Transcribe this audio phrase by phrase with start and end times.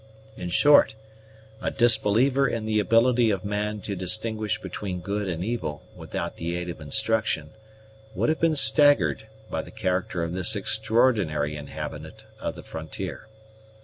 [0.35, 0.95] In short,
[1.61, 6.55] a disbeliever in the ability of man to distinguish between good and evil without the
[6.57, 7.51] aid of instruction,
[8.15, 13.27] would have been staggered by the character of this extraordinary inhabitant of the frontier.